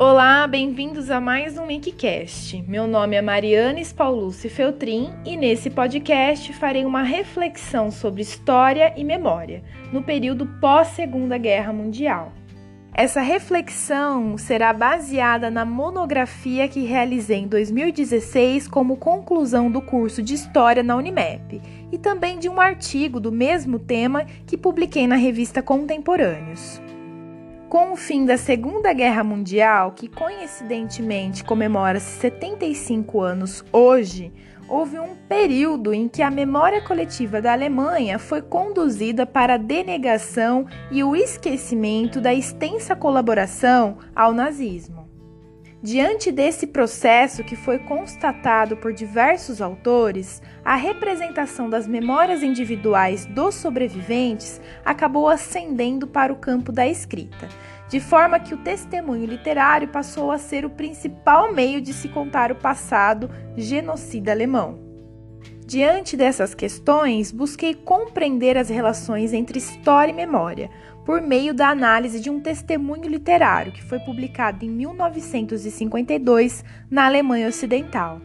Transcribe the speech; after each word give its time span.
Olá, 0.00 0.46
bem-vindos 0.46 1.10
a 1.10 1.20
mais 1.20 1.58
um 1.58 1.66
Wikicast. 1.66 2.62
Meu 2.68 2.86
nome 2.86 3.16
é 3.16 3.20
Mariana 3.20 3.82
Spaulucci 3.82 4.48
Feltrin 4.48 5.10
e 5.26 5.36
nesse 5.36 5.70
podcast 5.70 6.52
farei 6.52 6.84
uma 6.84 7.02
reflexão 7.02 7.90
sobre 7.90 8.22
história 8.22 8.94
e 8.96 9.02
memória 9.02 9.60
no 9.92 10.00
período 10.00 10.46
pós-Segunda 10.60 11.36
Guerra 11.36 11.72
Mundial. 11.72 12.32
Essa 12.94 13.20
reflexão 13.20 14.38
será 14.38 14.72
baseada 14.72 15.50
na 15.50 15.64
monografia 15.64 16.68
que 16.68 16.84
realizei 16.84 17.38
em 17.38 17.48
2016 17.48 18.68
como 18.68 18.98
conclusão 18.98 19.68
do 19.68 19.82
curso 19.82 20.22
de 20.22 20.32
História 20.32 20.84
na 20.84 20.94
Unimep 20.94 21.60
e 21.90 21.98
também 21.98 22.38
de 22.38 22.48
um 22.48 22.60
artigo 22.60 23.18
do 23.18 23.32
mesmo 23.32 23.80
tema 23.80 24.24
que 24.46 24.56
publiquei 24.56 25.08
na 25.08 25.16
revista 25.16 25.60
Contemporâneos. 25.60 26.86
Com 27.68 27.92
o 27.92 27.96
fim 27.96 28.24
da 28.24 28.38
Segunda 28.38 28.94
Guerra 28.94 29.22
Mundial, 29.22 29.92
que 29.92 30.08
coincidentemente 30.08 31.44
comemora-se 31.44 32.18
75 32.18 33.20
anos 33.20 33.62
hoje, 33.70 34.32
houve 34.66 34.98
um 34.98 35.14
período 35.28 35.92
em 35.92 36.08
que 36.08 36.22
a 36.22 36.30
memória 36.30 36.80
coletiva 36.80 37.42
da 37.42 37.52
Alemanha 37.52 38.18
foi 38.18 38.40
conduzida 38.40 39.26
para 39.26 39.54
a 39.54 39.58
denegação 39.58 40.64
e 40.90 41.04
o 41.04 41.14
esquecimento 41.14 42.22
da 42.22 42.32
extensa 42.32 42.96
colaboração 42.96 43.98
ao 44.16 44.32
nazismo. 44.32 45.17
Diante 45.80 46.32
desse 46.32 46.66
processo 46.66 47.44
que 47.44 47.54
foi 47.54 47.78
constatado 47.78 48.76
por 48.76 48.92
diversos 48.92 49.62
autores, 49.62 50.42
a 50.64 50.74
representação 50.74 51.70
das 51.70 51.86
memórias 51.86 52.42
individuais 52.42 53.24
dos 53.26 53.54
sobreviventes 53.54 54.60
acabou 54.84 55.28
ascendendo 55.28 56.04
para 56.04 56.32
o 56.32 56.36
campo 56.36 56.72
da 56.72 56.84
escrita, 56.84 57.48
de 57.88 58.00
forma 58.00 58.40
que 58.40 58.54
o 58.54 58.58
testemunho 58.58 59.24
literário 59.24 59.86
passou 59.86 60.32
a 60.32 60.38
ser 60.38 60.64
o 60.64 60.70
principal 60.70 61.52
meio 61.52 61.80
de 61.80 61.92
se 61.92 62.08
contar 62.08 62.50
o 62.50 62.56
passado 62.56 63.30
genocida 63.56 64.32
alemão. 64.32 64.80
Diante 65.64 66.16
dessas 66.16 66.54
questões, 66.54 67.30
busquei 67.30 67.74
compreender 67.74 68.56
as 68.56 68.68
relações 68.68 69.32
entre 69.32 69.58
história 69.58 70.10
e 70.10 70.14
memória, 70.14 70.70
por 71.08 71.22
meio 71.22 71.54
da 71.54 71.70
análise 71.70 72.20
de 72.20 72.28
um 72.28 72.38
testemunho 72.38 73.08
literário 73.08 73.72
que 73.72 73.82
foi 73.82 73.98
publicado 73.98 74.62
em 74.62 74.68
1952 74.68 76.62
na 76.90 77.06
Alemanha 77.06 77.48
Ocidental. 77.48 78.20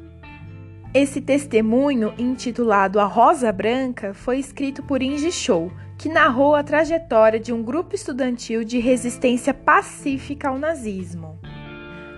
Esse 0.93 1.21
testemunho, 1.21 2.13
intitulado 2.17 2.99
A 2.99 3.05
Rosa 3.05 3.53
Branca, 3.53 4.13
foi 4.13 4.37
escrito 4.37 4.83
por 4.83 5.01
Inge 5.01 5.31
Show, 5.31 5.71
que 5.97 6.09
narrou 6.09 6.55
a 6.55 6.61
trajetória 6.61 7.39
de 7.39 7.53
um 7.53 7.63
grupo 7.63 7.95
estudantil 7.95 8.65
de 8.65 8.79
resistência 8.79 9.53
pacífica 9.53 10.49
ao 10.49 10.59
nazismo. 10.59 11.39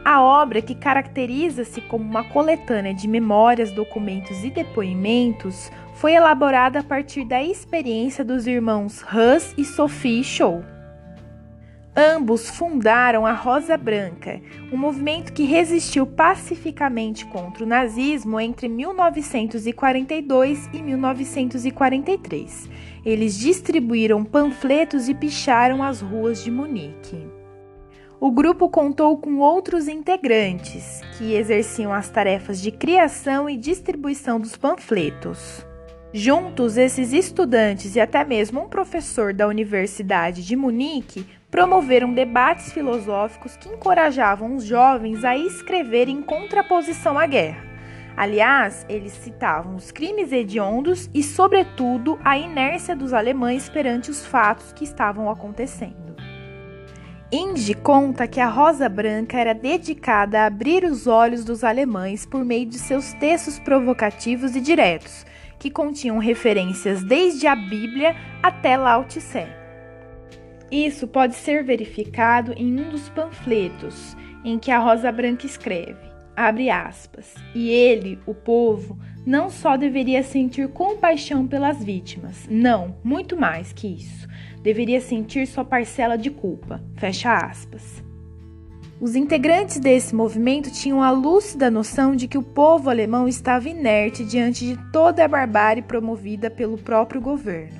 A 0.05 0.21
obra, 0.21 0.61
que 0.61 0.73
caracteriza-se 0.75 1.81
como 1.81 2.03
uma 2.03 2.23
coletânea 2.25 2.93
de 2.93 3.07
memórias, 3.07 3.71
documentos 3.71 4.43
e 4.43 4.51
depoimentos, 4.51 5.71
foi 5.95 6.13
elaborada 6.13 6.81
a 6.81 6.83
partir 6.83 7.25
da 7.25 7.41
experiência 7.41 8.23
dos 8.23 8.45
irmãos 8.45 9.01
Hus 9.01 9.55
e 9.57 9.65
Sophie 9.65 10.23
Scholl. 10.23 10.63
Ambos 11.95 12.51
fundaram 12.51 13.25
a 13.25 13.33
Rosa 13.33 13.75
Branca, 13.77 14.39
um 14.71 14.77
movimento 14.77 15.33
que 15.33 15.43
resistiu 15.43 16.05
pacificamente 16.05 17.25
contra 17.25 17.63
o 17.63 17.67
nazismo 17.67 18.39
entre 18.39 18.67
1942 18.67 20.69
e 20.71 20.83
1943. 20.83 22.69
Eles 23.03 23.39
distribuíram 23.39 24.23
panfletos 24.23 25.09
e 25.09 25.15
picharam 25.15 25.81
as 25.81 25.99
ruas 25.99 26.43
de 26.43 26.51
Munique 26.51 27.33
o 28.25 28.31
grupo 28.31 28.67
contou 28.67 29.15
com 29.19 29.37
outros 29.37 29.87
integrantes 29.87 30.99
que 31.15 31.35
exerciam 31.35 31.93
as 31.93 32.09
tarefas 32.09 32.59
de 32.59 32.72
criação 32.72 33.47
e 33.47 33.55
distribuição 33.55 34.39
dos 34.39 34.57
panfletos. 34.57 35.63
Juntos, 36.11 36.75
esses 36.75 37.13
estudantes 37.13 37.95
e 37.95 38.00
até 38.00 38.25
mesmo 38.25 38.61
um 38.61 38.67
professor 38.67 39.31
da 39.31 39.47
Universidade 39.47 40.44
de 40.44 40.55
Munique 40.55 41.23
promoveram 41.51 42.16
debates 42.16 42.73
filosóficos 42.73 43.55
que 43.57 43.69
encorajavam 43.69 44.55
os 44.55 44.63
jovens 44.63 45.23
a 45.23 45.38
escrever 45.38 46.09
em 46.09 46.23
contraposição 46.23 47.19
à 47.19 47.27
guerra. 47.27 47.63
Aliás, 48.17 48.88
eles 48.89 49.11
citavam 49.11 49.75
os 49.75 49.91
crimes 49.91 50.31
hediondos 50.31 51.11
e, 51.13 51.21
sobretudo, 51.21 52.19
a 52.25 52.39
inércia 52.39 52.95
dos 52.95 53.13
alemães 53.13 53.69
perante 53.69 54.09
os 54.09 54.25
fatos 54.25 54.73
que 54.73 54.83
estavam 54.83 55.29
acontecendo. 55.29 56.04
Inge 57.31 57.74
conta 57.74 58.28
que 58.28 58.40
a 58.40 58.47
Rosa 58.47 58.88
Branca 58.88 59.38
era 59.38 59.53
dedicada 59.53 60.41
a 60.41 60.46
abrir 60.46 60.84
os 60.84 61.08
olhos 61.08 61.44
dos 61.44 61.63
alemães 61.63 62.24
por 62.24 62.46
meio 62.46 62.68
de 62.68 62.78
seus 62.78 63.13
textos 63.13 63.58
provocativos 63.58 64.56
e 64.56 64.62
diretos, 64.62 65.25
que 65.58 65.72
continham 65.72 66.19
referências 66.19 67.03
desde 67.03 67.47
a 67.47 67.56
Bíblia 67.56 68.16
até 68.44 68.78
Lao 68.78 69.06
Tse. 69.06 69.47
Isso 70.72 71.08
pode 71.08 71.34
ser 71.34 71.63
verificado 71.63 72.53
em 72.56 72.80
um 72.80 72.90
dos 72.91 73.09
panfletos, 73.09 74.16
em 74.44 74.59
que 74.59 74.69
a 74.69 74.78
Rosa 74.78 75.12
Branca 75.12 75.47
escreve, 75.47 76.06
abre 76.36 76.69
aspas, 76.69 77.34
e 77.56 77.69
ele, 77.72 78.19
o 78.28 78.36
povo, 78.36 79.00
não 79.25 79.50
só 79.50 79.75
deveria 79.75 80.22
sentir 80.22 80.68
compaixão 80.68 81.47
pelas 81.47 81.84
vítimas, 81.84 82.46
não, 82.47 82.96
muito 83.03 83.36
mais 83.36 83.74
que 83.74 83.88
isso 83.88 84.28
deveria 84.65 84.99
sentir 84.99 85.45
sua 85.45 85.63
parcela 85.63 86.17
de 86.17 86.31
culpa. 86.31 86.81
Fecha 86.95 87.31
aspas. 87.31 88.03
Os 88.99 89.15
integrantes 89.15 89.79
desse 89.79 90.15
movimento 90.15 90.71
tinham 90.71 91.03
a 91.03 91.11
lúcida 91.11 91.69
noção 91.69 92.15
de 92.15 92.27
que 92.27 92.37
o 92.37 92.41
povo 92.41 92.89
alemão 92.89 93.27
estava 93.27 93.69
inerte 93.69 94.25
diante 94.25 94.65
de 94.65 94.91
toda 94.91 95.23
a 95.23 95.27
barbárie 95.27 95.83
promovida 95.83 96.49
pelo 96.49 96.79
próprio 96.79 97.21
governo. 97.21 97.77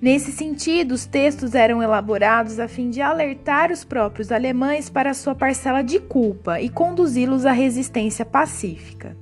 Nesse 0.00 0.32
sentido, 0.32 0.92
os 0.92 1.04
textos 1.04 1.54
eram 1.54 1.82
elaborados 1.82 2.58
a 2.58 2.66
fim 2.66 2.88
de 2.88 3.02
alertar 3.02 3.70
os 3.70 3.84
próprios 3.84 4.32
alemães 4.32 4.88
para 4.88 5.12
sua 5.12 5.34
parcela 5.34 5.82
de 5.82 6.00
culpa 6.00 6.62
e 6.62 6.70
conduzi-los 6.70 7.44
à 7.44 7.52
resistência 7.52 8.24
pacífica. 8.24 9.14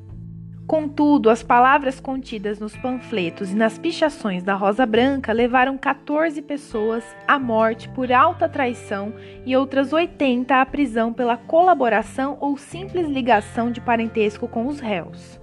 Contudo, 0.67 1.29
as 1.29 1.43
palavras 1.43 2.01
contidas 2.01 2.59
nos 2.59 2.75
panfletos 2.75 3.53
e 3.53 3.55
nas 3.55 3.77
pichações 3.77 4.43
da 4.43 4.55
Rosa 4.55 4.87
Branca 4.87 5.31
levaram 5.31 5.77
14 5.77 6.41
pessoas 6.41 7.05
à 7.29 7.39
morte 7.39 7.87
por 7.91 8.11
alta 8.11 8.49
traição 8.49 9.13
e 9.45 9.55
outras 9.55 9.93
80 9.93 10.59
à 10.59 10.65
prisão 10.65 11.13
pela 11.13 11.37
colaboração 11.37 12.39
ou 12.41 12.57
simples 12.57 13.07
ligação 13.07 13.71
de 13.71 13.81
parentesco 13.81 14.49
com 14.49 14.67
os 14.67 14.81
réus. 14.81 15.39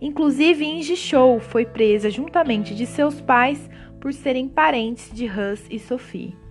Inclusive, 0.00 0.64
Inge 0.64 0.96
Show 0.96 1.40
foi 1.40 1.66
presa 1.66 2.08
juntamente 2.08 2.74
de 2.74 2.86
seus 2.86 3.20
pais 3.20 3.68
por 4.00 4.14
serem 4.14 4.48
parentes 4.48 5.10
de 5.12 5.26
Hus 5.26 5.66
e 5.68 5.78
Sophie. 5.78 6.47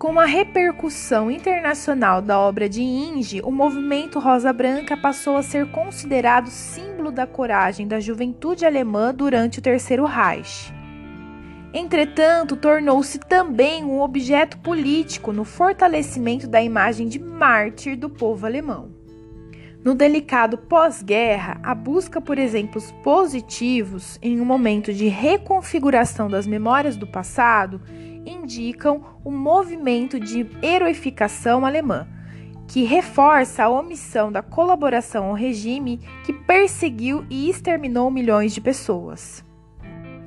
Com 0.00 0.18
a 0.18 0.24
repercussão 0.24 1.30
internacional 1.30 2.22
da 2.22 2.40
obra 2.40 2.70
de 2.70 2.80
Inge, 2.80 3.42
o 3.44 3.50
movimento 3.50 4.18
Rosa 4.18 4.50
Branca 4.50 4.96
passou 4.96 5.36
a 5.36 5.42
ser 5.42 5.70
considerado 5.70 6.48
símbolo 6.48 7.12
da 7.12 7.26
coragem 7.26 7.86
da 7.86 8.00
juventude 8.00 8.64
alemã 8.64 9.12
durante 9.14 9.58
o 9.58 9.62
Terceiro 9.62 10.06
Reich. 10.06 10.72
Entretanto, 11.74 12.56
tornou-se 12.56 13.18
também 13.18 13.84
um 13.84 14.00
objeto 14.00 14.56
político 14.60 15.34
no 15.34 15.44
fortalecimento 15.44 16.48
da 16.48 16.62
imagem 16.62 17.06
de 17.06 17.18
mártir 17.18 17.94
do 17.94 18.08
povo 18.08 18.46
alemão. 18.46 18.98
No 19.84 19.94
delicado 19.94 20.56
pós-guerra, 20.56 21.60
a 21.62 21.74
busca 21.74 22.22
por 22.22 22.38
exemplos 22.38 22.90
positivos 23.02 24.18
em 24.22 24.40
um 24.40 24.46
momento 24.46 24.94
de 24.94 25.08
reconfiguração 25.08 26.28
das 26.30 26.46
memórias 26.46 26.96
do 26.96 27.06
passado 27.06 27.82
indicam 28.24 29.02
o 29.24 29.30
movimento 29.30 30.18
de 30.18 30.46
heroificação 30.62 31.64
alemã, 31.64 32.06
que 32.68 32.84
reforça 32.84 33.64
a 33.64 33.68
omissão 33.68 34.30
da 34.30 34.42
colaboração 34.42 35.26
ao 35.26 35.34
regime 35.34 35.98
que 36.24 36.32
perseguiu 36.32 37.24
e 37.28 37.50
exterminou 37.50 38.10
milhões 38.10 38.52
de 38.54 38.60
pessoas. 38.60 39.44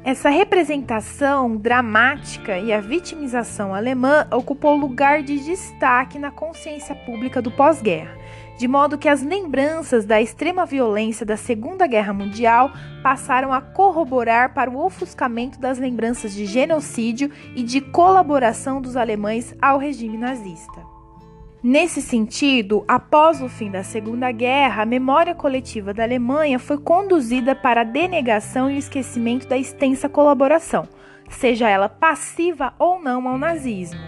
Essa 0.05 0.27
representação 0.27 1.55
dramática 1.55 2.59
e 2.59 2.73
a 2.73 2.81
vitimização 2.81 3.73
alemã 3.73 4.27
ocupou 4.33 4.75
lugar 4.75 5.23
de 5.23 5.39
destaque 5.39 6.19
na 6.19 6.29
consciência 6.29 6.94
pública 6.94 7.41
do 7.41 7.50
pós-guerra, 7.50 8.17
de 8.57 8.67
modo 8.67 8.97
que 8.97 9.07
as 9.07 9.23
lembranças 9.23 10.03
da 10.03 10.21
extrema 10.21 10.65
violência 10.65 11.25
da 11.25 11.38
Segunda 11.38 11.88
Guerra 11.88 12.11
Mundial 12.11 12.69
passaram 13.01 13.53
a 13.53 13.61
corroborar 13.61 14.53
para 14.53 14.69
o 14.69 14.85
ofuscamento 14.85 15.57
das 15.57 15.79
lembranças 15.79 16.33
de 16.33 16.45
genocídio 16.45 17.31
e 17.55 17.63
de 17.63 17.79
colaboração 17.79 18.81
dos 18.81 18.97
alemães 18.97 19.55
ao 19.61 19.77
regime 19.77 20.17
nazista. 20.17 20.93
Nesse 21.63 22.01
sentido, 22.01 22.83
após 22.89 23.42
o 23.42 23.48
fim 23.48 23.71
da 23.71 23.83
Segunda 23.83 24.30
Guerra, 24.33 24.83
a 24.83 24.86
memória 24.86 25.33
coletiva 25.33 25.94
da 25.94 26.04
Alemanha 26.04 26.60
foi 26.60 26.77
conduzida 26.77 27.56
para 27.56 27.81
a 27.81 27.86
denegação 27.86 28.69
e 28.69 28.75
o 28.75 28.77
esquecimento 28.77 29.48
da 29.48 29.57
extensa 29.57 30.10
colaboração, 30.10 30.86
seja 31.30 31.69
ela 31.69 31.88
passiva 31.88 32.74
ou 32.77 33.01
não 33.01 33.30
ao 33.30 33.38
nazismo. 33.38 34.01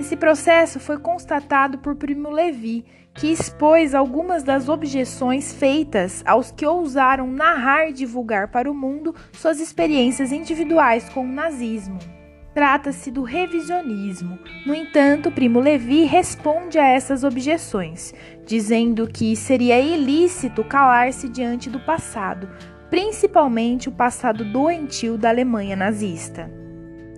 Esse 0.00 0.16
processo 0.16 0.80
foi 0.80 0.98
constatado 0.98 1.78
por 1.78 1.94
Primo 1.94 2.28
Levi, 2.28 2.84
que 3.14 3.30
expôs 3.30 3.94
algumas 3.94 4.42
das 4.42 4.68
objeções 4.68 5.52
feitas 5.52 6.24
aos 6.26 6.50
que 6.50 6.66
ousaram 6.66 7.28
narrar 7.28 7.86
e 7.86 7.92
divulgar 7.92 8.48
para 8.48 8.68
o 8.68 8.74
mundo 8.74 9.14
suas 9.32 9.60
experiências 9.60 10.32
individuais 10.32 11.08
com 11.08 11.20
o 11.20 11.32
nazismo. 11.32 12.19
Trata-se 12.52 13.12
do 13.12 13.22
revisionismo. 13.22 14.38
No 14.66 14.74
entanto, 14.74 15.30
Primo 15.30 15.60
Levi 15.60 16.04
responde 16.04 16.78
a 16.78 16.88
essas 16.88 17.22
objeções, 17.22 18.12
dizendo 18.44 19.06
que 19.06 19.36
seria 19.36 19.80
ilícito 19.80 20.64
calar-se 20.64 21.28
diante 21.28 21.70
do 21.70 21.78
passado, 21.78 22.48
principalmente 22.90 23.88
o 23.88 23.92
passado 23.92 24.44
doentio 24.44 25.16
da 25.16 25.28
Alemanha 25.28 25.76
nazista. 25.76 26.50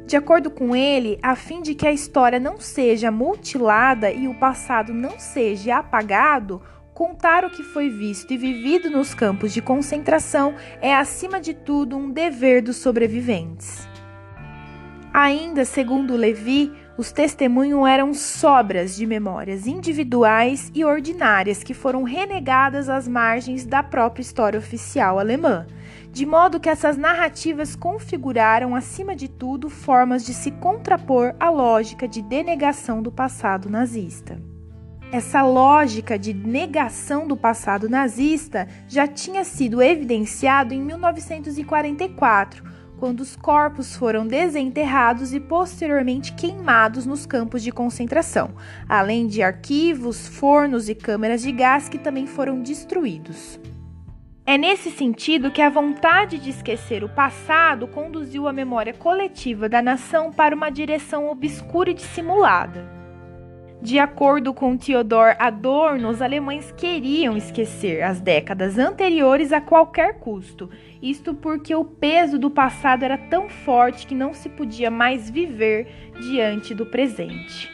De 0.07 0.17
acordo 0.17 0.51
com 0.51 0.77
ele, 0.77 1.19
a 1.23 1.35
fim 1.35 1.63
de 1.63 1.75
que 1.75 1.87
a 1.87 1.93
história 1.93 2.39
não 2.39 2.61
seja 2.61 3.11
mutilada 3.11 4.11
e 4.13 4.29
o 4.29 4.35
passado 4.35 4.93
não 4.93 5.19
seja 5.19 5.79
apagado, 5.79 6.61
contar 6.93 7.43
o 7.43 7.51
que 7.51 7.63
foi 7.63 7.89
visto 7.89 8.35
e 8.35 8.37
vivido 8.37 8.91
nos 8.91 9.15
campos 9.15 9.55
de 9.55 9.63
concentração 9.63 10.55
é, 10.83 10.95
acima 10.95 11.41
de 11.41 11.55
tudo, 11.55 11.97
um 11.97 12.11
dever 12.11 12.61
dos 12.61 12.77
sobreviventes. 12.77 13.91
Ainda 15.13 15.65
segundo 15.65 16.17
Levi, 16.17 16.73
os 16.97 17.13
testemunhos 17.13 17.87
eram 17.87 18.15
sobras 18.15 18.97
de 18.97 19.07
memórias 19.07 19.67
individuais 19.67 20.71
e 20.75 20.85
ordinárias 20.85 21.63
que 21.63 21.75
foram 21.75 22.03
renegadas 22.03 22.89
às 22.89 23.07
margens 23.07 23.67
da 23.67 23.83
própria 23.83 24.23
história 24.23 24.59
oficial 24.59 25.19
alemã 25.19 25.67
de 26.13 26.27
modo 26.27 26.61
que 26.61 26.69
essas 26.69 26.99
narrativas 26.99 27.75
configuraram, 27.75 28.77
acima 28.77 29.17
de 29.17 29.29
tudo, 29.29 29.71
formas 29.71 30.23
de 30.27 30.35
se 30.35 30.51
contrapor 30.51 31.35
à 31.41 31.49
lógica 31.49 32.07
de 32.07 32.21
denegação 32.21 33.03
do 33.03 33.11
passado 33.11 33.71
nazista. 33.71 34.39
Essa 35.11 35.43
lógica 35.43 36.19
de 36.19 36.35
negação 36.35 37.27
do 37.27 37.35
passado 37.35 37.89
nazista 37.89 38.69
já 38.87 39.07
tinha 39.07 39.43
sido 39.43 39.81
evidenciado 39.81 40.75
em 40.75 40.83
1944, 40.83 42.63
quando 43.03 43.19
os 43.19 43.35
corpos 43.35 43.97
foram 43.97 44.25
desenterrados 44.25 45.35
e 45.35 45.41
posteriormente 45.41 46.35
queimados 46.35 47.05
nos 47.05 47.27
campos 47.27 47.61
de 47.61 47.73
concentração, 47.73 48.53
além 48.89 49.27
de 49.27 49.43
arquivos, 49.43 50.29
fornos 50.29 50.89
e 50.89 50.95
câmeras 50.95 51.43
de 51.43 51.51
gás 51.51 51.89
que 51.89 51.99
também 51.99 52.29
foram 52.29 52.63
destruídos. 52.63 53.59
É 54.47 54.57
nesse 54.57 54.89
sentido 54.93 55.51
que 55.51 55.61
a 55.61 55.69
vontade 55.69 56.39
de 56.39 56.51
esquecer 56.51 57.03
o 57.03 57.09
passado 57.09 57.89
conduziu 57.89 58.47
a 58.47 58.53
memória 58.53 58.95
coletiva 58.95 59.69
da 59.69 59.83
nação 59.83 60.31
para 60.31 60.55
uma 60.55 60.71
direção 60.71 61.29
obscura 61.29 61.91
e 61.91 61.95
dissimulada. 61.95 63.02
De 63.83 63.99
acordo 63.99 64.55
com 64.55 64.77
Theodor 64.77 65.35
Adorno, 65.41 66.09
os 66.09 66.23
alemães 66.23 66.73
queriam 66.77 67.37
esquecer 67.37 68.01
as 68.01 68.21
décadas 68.21 68.79
anteriores 68.79 69.53
a 69.53 69.61
qualquer 69.61 70.21
custo, 70.21 70.71
isto 71.03 71.35
porque 71.35 71.75
o 71.75 71.85
peso 71.85 72.39
do 72.39 72.49
passado 72.49 73.03
era 73.03 73.19
tão 73.19 73.49
forte 73.49 74.07
que 74.07 74.15
não 74.15 74.33
se 74.33 74.49
podia 74.49 74.89
mais 74.89 75.29
viver 75.29 76.13
diante 76.21 76.73
do 76.77 76.87
presente. 76.87 77.69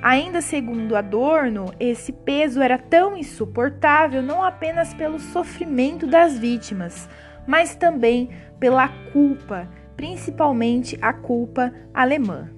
Ainda 0.00 0.40
segundo 0.40 0.94
Adorno, 0.94 1.74
esse 1.80 2.12
peso 2.12 2.62
era 2.62 2.78
tão 2.78 3.16
insuportável 3.16 4.22
não 4.22 4.40
apenas 4.40 4.94
pelo 4.94 5.18
sofrimento 5.18 6.06
das 6.06 6.38
vítimas, 6.38 7.08
mas 7.44 7.74
também 7.74 8.30
pela 8.60 8.86
culpa, 9.12 9.68
principalmente 9.96 10.96
a 11.02 11.12
culpa 11.12 11.74
alemã. 11.92 12.48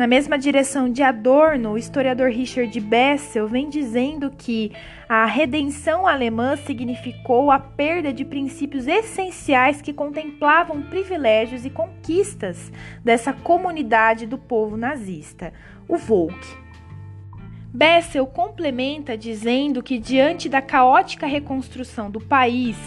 Na 0.00 0.06
mesma 0.06 0.38
direção 0.38 0.90
de 0.90 1.02
Adorno, 1.02 1.72
o 1.72 1.76
historiador 1.76 2.30
Richard 2.30 2.80
Bessel 2.80 3.46
vem 3.46 3.68
dizendo 3.68 4.30
que 4.30 4.72
a 5.06 5.26
redenção 5.26 6.06
alemã 6.06 6.56
significou 6.56 7.50
a 7.50 7.58
perda 7.58 8.10
de 8.10 8.24
princípios 8.24 8.86
essenciais 8.86 9.82
que 9.82 9.92
contemplavam 9.92 10.80
privilégios 10.80 11.66
e 11.66 11.68
conquistas 11.68 12.72
dessa 13.04 13.34
comunidade 13.34 14.26
do 14.26 14.38
povo 14.38 14.74
nazista, 14.74 15.52
o 15.86 15.98
Volk. 15.98 16.48
Bessel 17.66 18.26
complementa 18.26 19.18
dizendo 19.18 19.82
que, 19.82 19.98
diante 19.98 20.48
da 20.48 20.62
caótica 20.62 21.26
reconstrução 21.26 22.10
do 22.10 22.20
país 22.22 22.78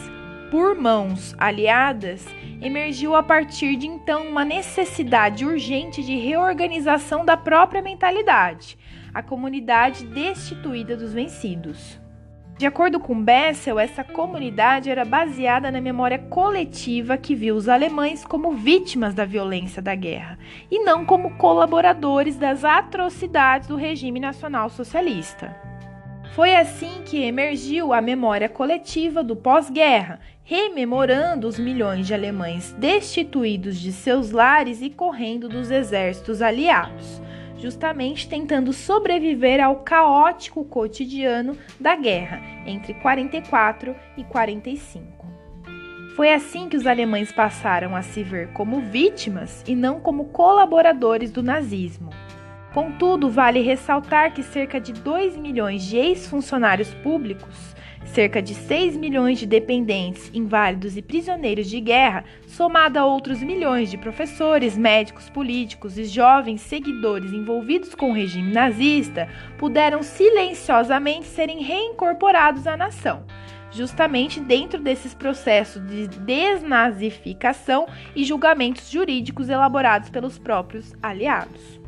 por 0.53 0.75
mãos 0.75 1.33
aliadas, 1.39 2.27
emergiu 2.61 3.15
a 3.15 3.23
partir 3.23 3.75
de 3.75 3.88
então 3.88 4.27
uma 4.27 4.45
necessidade 4.45 5.44
urgente 5.44 6.03
de 6.03 6.15
reorganização 6.15 7.25
da 7.25 7.35
própria 7.35 7.81
mentalidade, 7.81 8.77
a 9.11 9.23
comunidade 9.23 10.05
destituída 10.05 10.95
dos 10.95 11.11
vencidos. 11.11 12.00
De 12.55 12.67
acordo 12.67 13.00
com 13.00 13.19
Bessel, 13.19 13.79
essa 13.79 14.03
comunidade 14.03 14.91
era 14.91 15.03
baseada 15.03 15.71
na 15.71 15.81
memória 15.81 16.19
coletiva 16.19 17.17
que 17.17 17.33
viu 17.33 17.55
os 17.55 17.67
alemães 17.67 18.23
como 18.23 18.51
vítimas 18.51 19.15
da 19.15 19.25
violência 19.25 19.81
da 19.81 19.95
guerra 19.95 20.38
e 20.69 20.83
não 20.83 21.03
como 21.03 21.35
colaboradores 21.35 22.38
das 22.38 22.63
atrocidades 22.63 23.67
do 23.67 23.75
regime 23.75 24.19
nacional 24.19 24.69
socialista. 24.69 25.72
Foi 26.35 26.56
assim 26.56 27.03
que 27.06 27.24
emergiu 27.24 27.94
a 27.94 28.01
memória 28.01 28.50
coletiva 28.50 29.24
do 29.24 29.35
pós-guerra, 29.35 30.19
rememorando 30.44 31.47
os 31.47 31.59
milhões 31.59 32.07
de 32.07 32.13
alemães 32.13 32.74
destituídos 32.77 33.80
de 33.80 33.91
seus 33.91 34.31
lares 34.31 34.81
e 34.81 34.89
correndo 34.89 35.47
dos 35.47 35.69
exércitos 35.69 36.41
aliados 36.41 37.21
justamente 37.63 38.27
tentando 38.27 38.74
sobreviver 38.74 39.63
ao 39.63 39.77
caótico 39.77 40.65
cotidiano 40.65 41.57
da 41.80 41.95
guerra 41.95 42.41
entre 42.65 42.94
44 42.95 43.95
e 44.18 44.24
45. 44.25 45.25
Foi 46.13 46.33
assim 46.33 46.68
que 46.68 46.75
os 46.75 46.86
alemães 46.86 47.31
passaram 47.31 47.95
a 47.95 48.01
se 48.01 48.21
ver 48.21 48.50
como 48.50 48.81
vítimas 48.81 49.63
e 49.65 49.75
não 49.75 50.01
como 50.01 50.25
colaboradores 50.25 51.31
do 51.31 51.41
nazismo. 51.41 52.09
Contudo, 52.73 53.29
vale 53.29 53.61
ressaltar 53.61 54.33
que 54.33 54.41
cerca 54.41 54.81
de 54.81 54.93
2 54.93 55.37
milhões 55.37 55.83
de 55.83 55.97
ex-funcionários 55.97 56.93
públicos 56.95 57.73
cerca 58.05 58.41
de 58.41 58.53
6 58.53 58.95
milhões 58.95 59.39
de 59.39 59.45
dependentes, 59.45 60.29
inválidos 60.33 60.97
e 60.97 61.01
prisioneiros 61.01 61.67
de 61.67 61.79
guerra, 61.79 62.23
somado 62.47 62.99
a 62.99 63.05
outros 63.05 63.41
milhões 63.41 63.89
de 63.89 63.97
professores, 63.97 64.77
médicos, 64.77 65.29
políticos 65.29 65.97
e 65.97 66.05
jovens 66.05 66.61
seguidores 66.61 67.33
envolvidos 67.33 67.95
com 67.95 68.12
o 68.12 68.13
regime 68.13 68.51
nazista, 68.51 69.27
puderam 69.57 70.03
silenciosamente 70.03 71.25
serem 71.25 71.62
reincorporados 71.62 72.67
à 72.67 72.77
nação 72.77 73.25
justamente 73.71 74.39
dentro 74.39 74.79
desses 74.79 75.15
processos 75.15 75.83
de 75.88 76.07
desnazificação 76.07 77.88
e 78.15 78.24
julgamentos 78.24 78.88
jurídicos 78.88 79.50
elaborados 79.50 80.12
pelos 80.12 80.38
próprios 80.38 80.93
aliados. 81.01 81.82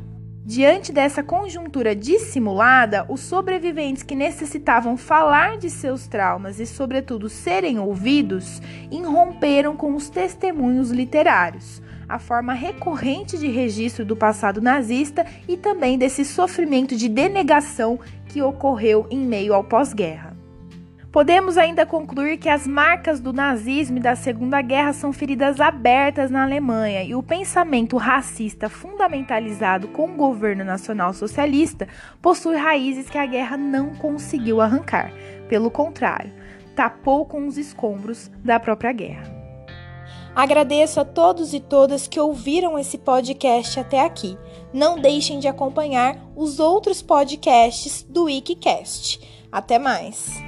Diante 0.48 0.92
dessa 0.92 1.24
conjuntura 1.24 1.92
dissimulada, 1.92 3.04
os 3.08 3.18
sobreviventes 3.18 4.04
que 4.04 4.14
necessitavam 4.14 4.96
falar 4.96 5.58
de 5.58 5.68
seus 5.68 6.06
traumas 6.06 6.60
e, 6.60 6.66
sobretudo, 6.66 7.28
serem 7.28 7.80
ouvidos, 7.80 8.62
irromperam 8.88 9.76
com 9.76 9.92
os 9.92 10.08
testemunhos 10.08 10.92
literários, 10.92 11.82
a 12.08 12.20
forma 12.20 12.52
recorrente 12.52 13.36
de 13.36 13.48
registro 13.48 14.04
do 14.04 14.14
passado 14.14 14.60
nazista 14.60 15.26
e 15.48 15.56
também 15.56 15.98
desse 15.98 16.24
sofrimento 16.24 16.94
de 16.94 17.08
denegação 17.08 17.98
que 18.28 18.40
ocorreu 18.40 19.04
em 19.10 19.26
meio 19.26 19.52
ao 19.52 19.64
pós-guerra. 19.64 20.35
Podemos 21.16 21.56
ainda 21.56 21.86
concluir 21.86 22.36
que 22.36 22.46
as 22.46 22.66
marcas 22.66 23.20
do 23.20 23.32
nazismo 23.32 23.96
e 23.96 24.00
da 24.00 24.14
Segunda 24.14 24.60
Guerra 24.60 24.92
são 24.92 25.14
feridas 25.14 25.62
abertas 25.62 26.30
na 26.30 26.42
Alemanha 26.42 27.02
e 27.04 27.14
o 27.14 27.22
pensamento 27.22 27.96
racista 27.96 28.68
fundamentalizado 28.68 29.88
com 29.88 30.10
o 30.10 30.14
governo 30.14 30.62
nacional 30.62 31.14
socialista 31.14 31.88
possui 32.20 32.56
raízes 32.56 33.08
que 33.08 33.16
a 33.16 33.24
guerra 33.24 33.56
não 33.56 33.94
conseguiu 33.94 34.60
arrancar. 34.60 35.10
Pelo 35.48 35.70
contrário, 35.70 36.34
tapou 36.74 37.24
com 37.24 37.46
os 37.46 37.56
escombros 37.56 38.30
da 38.44 38.60
própria 38.60 38.92
guerra. 38.92 39.24
Agradeço 40.34 41.00
a 41.00 41.04
todos 41.06 41.54
e 41.54 41.60
todas 41.60 42.06
que 42.06 42.20
ouviram 42.20 42.78
esse 42.78 42.98
podcast 42.98 43.80
até 43.80 44.04
aqui. 44.04 44.36
Não 44.70 45.00
deixem 45.00 45.38
de 45.38 45.48
acompanhar 45.48 46.18
os 46.36 46.60
outros 46.60 47.00
podcasts 47.00 48.02
do 48.02 48.24
Wikicast. 48.24 49.18
Até 49.50 49.78
mais! 49.78 50.45